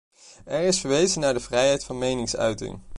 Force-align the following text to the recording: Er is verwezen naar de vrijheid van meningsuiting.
Er 0.45 0.61
is 0.63 0.79
verwezen 0.79 1.21
naar 1.21 1.33
de 1.33 1.39
vrijheid 1.39 1.83
van 1.83 1.97
meningsuiting. 1.97 2.79